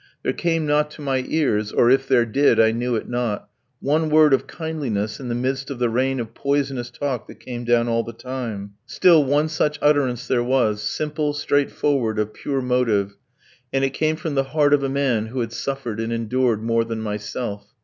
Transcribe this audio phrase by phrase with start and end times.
[0.23, 3.47] There came not to my ears (or if there did I knew it not)
[3.81, 7.65] one word of kindliness in the midst of the rain of poisonous talk that came
[7.65, 8.73] down all the time.
[8.87, 13.15] Still one such utterance there was, simple, straightforward, of pure motive,
[13.71, 16.83] and it came from the heart of a man who had suffered and endured more
[16.83, 17.67] than myself.